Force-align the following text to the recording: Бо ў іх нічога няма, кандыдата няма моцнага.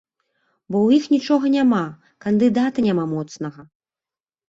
Бо 0.71 0.77
ў 0.87 0.89
іх 1.01 1.05
нічога 1.17 1.45
няма, 1.57 1.83
кандыдата 2.27 2.79
няма 2.91 3.09
моцнага. 3.15 3.61